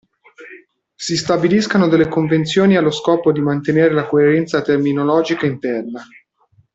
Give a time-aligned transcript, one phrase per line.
[0.95, 6.03] Si stabiliscano delle convenzioni allo scopo di mantenere la coerenza terminologica interna.